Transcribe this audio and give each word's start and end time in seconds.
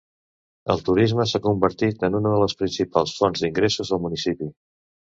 El 0.73 0.79
turisme 0.87 1.27
s'ha 1.33 1.41
convertit 1.49 2.09
en 2.09 2.19
una 2.21 2.35
de 2.35 2.41
les 2.45 2.59
principals 2.63 3.17
fonts 3.21 3.47
d'ingressos 3.47 3.95
del 3.95 4.07
municipi. 4.09 4.55